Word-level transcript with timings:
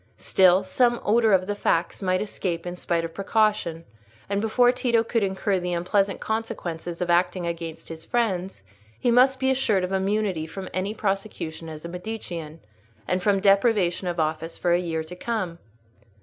Still, 0.17 0.63
some 0.63 0.99
odour 1.05 1.31
of 1.31 1.45
the 1.45 1.53
facts 1.53 2.01
might 2.01 2.23
escape 2.23 2.65
in 2.65 2.75
spite 2.75 3.05
of 3.05 3.13
precaution, 3.13 3.85
and 4.27 4.41
before 4.41 4.71
Tito 4.71 5.03
could 5.03 5.21
incur 5.21 5.59
the 5.59 5.73
unpleasant 5.73 6.19
consequences 6.19 7.01
of 7.03 7.11
acting 7.11 7.45
against 7.45 7.89
his 7.89 8.03
friends, 8.03 8.63
he 8.99 9.11
must 9.11 9.39
be 9.39 9.51
assured 9.51 9.83
of 9.83 9.91
immunity 9.91 10.47
from 10.47 10.69
any 10.73 10.95
prosecution 10.95 11.69
as 11.69 11.85
a 11.85 11.87
Medicean, 11.87 12.61
and 13.07 13.21
from 13.21 13.39
deprivation 13.39 14.07
of 14.07 14.19
office 14.19 14.57
for 14.57 14.73
a 14.73 14.79
year 14.81 15.03
to 15.03 15.15
come. 15.15 15.59